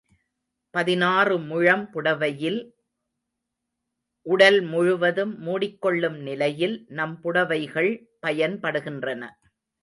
பதினாறு 0.73 1.35
முழம் 1.39 1.83
புடவையில் 1.93 2.57
உடல் 4.25 4.59
முழுவதும் 4.61 5.33
மூடிக்கொள்ளும் 5.45 6.17
நிலையில் 6.21 6.75
நம் 6.89 7.15
புடவைகள் 7.23 7.91
பயன்படுகின்றன. 8.21 9.23